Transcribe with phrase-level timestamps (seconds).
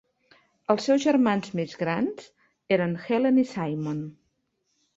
[0.73, 2.27] Els seus germans més grans
[2.79, 4.05] eren Helen i Simon.